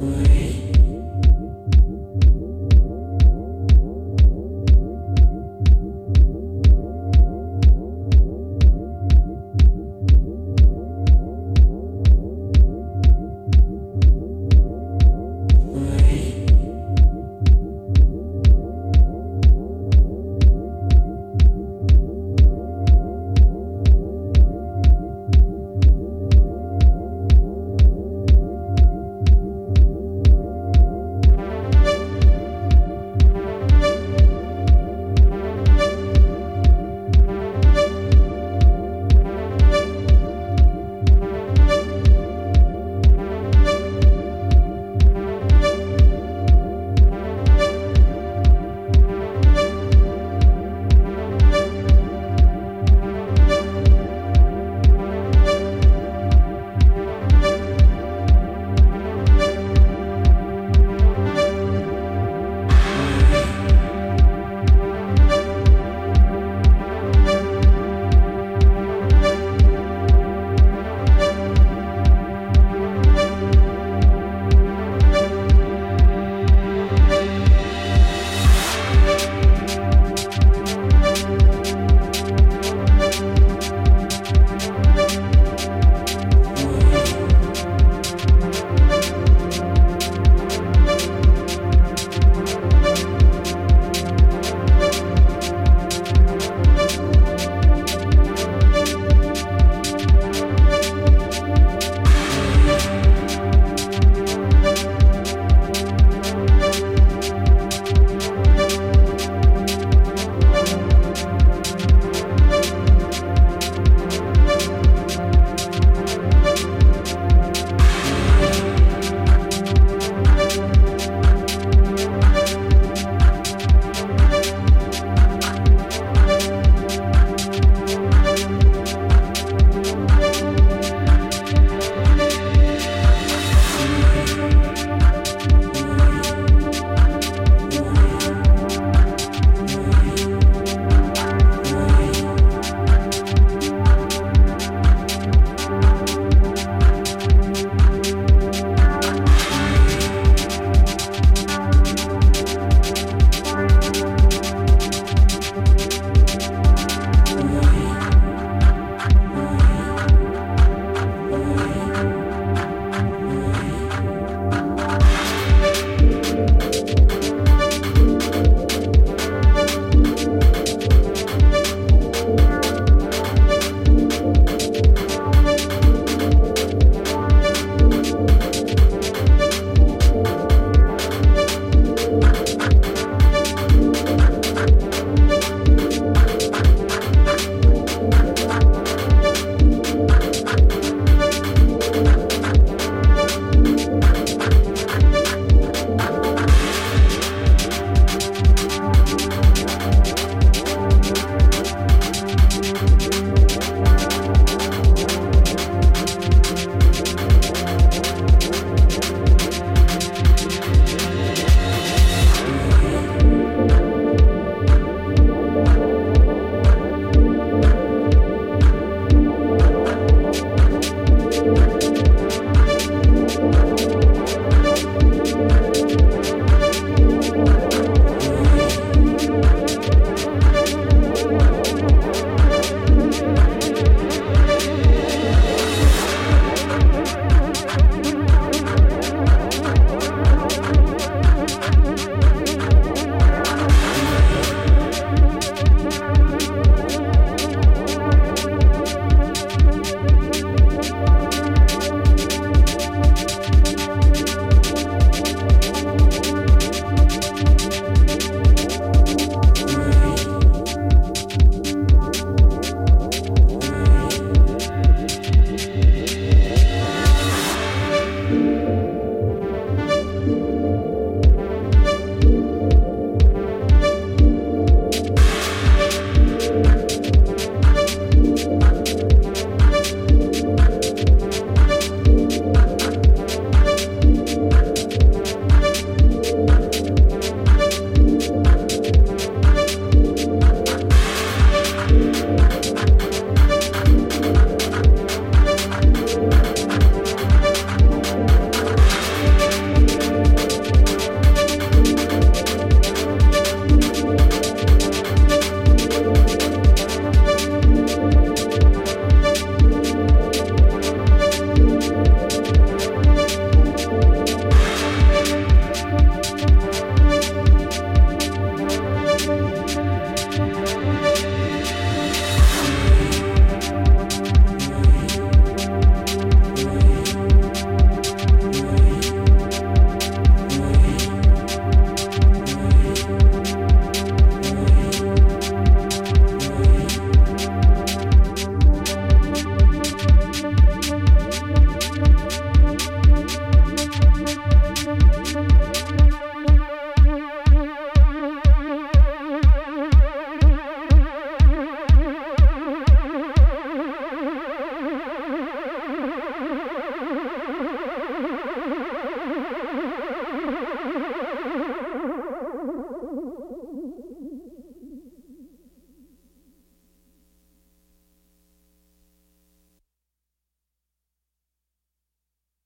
Wait. 0.00 0.37